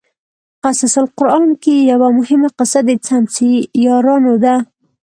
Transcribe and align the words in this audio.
قصص 0.63 0.93
القران 1.03 1.47
کې 1.63 1.75
یوه 1.91 2.09
مهمه 2.17 2.49
قصه 2.57 2.79
د 2.87 2.89
څمڅې 3.05 3.51
یارانو 3.85 4.33
ده. 4.43 4.55